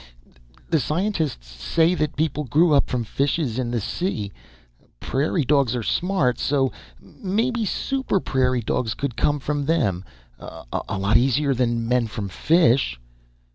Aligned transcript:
The 0.71 0.79
scientists 0.79 1.45
say 1.47 1.93
that 1.93 2.15
people 2.15 2.43
grew 2.45 2.73
up 2.73 2.89
from 2.89 3.03
fishes 3.03 3.59
in 3.59 3.69
the 3.69 3.79
sea. 3.79 4.31
Prairie 4.99 5.45
dogs 5.45 5.75
are 5.75 5.83
smart. 5.83 6.39
So 6.39 6.71
maybe 6.99 7.65
super 7.65 8.19
prairie 8.19 8.61
dogs 8.63 8.95
could 8.95 9.15
come 9.15 9.39
from 9.39 9.67
them. 9.67 10.03
A 10.39 10.97
lot 10.97 11.17
easier 11.17 11.53
than 11.53 11.87
men 11.87 12.07
from 12.07 12.29
fish...." 12.29 12.99